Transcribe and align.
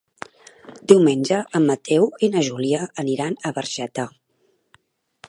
Diumenge 0.91 1.41
en 1.59 1.67
Mateu 1.71 2.09
i 2.29 2.29
na 2.37 2.43
Júlia 2.49 2.87
aniran 3.05 3.39
a 3.45 3.53
Barxeta. 3.59 4.07